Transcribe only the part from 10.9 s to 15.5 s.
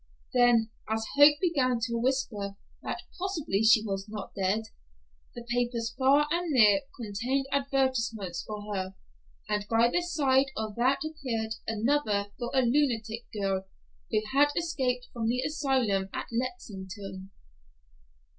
appeared another for a lunatic girl, who had escaped from the